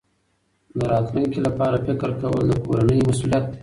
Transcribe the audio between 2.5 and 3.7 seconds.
کورنۍ مسؤلیت دی.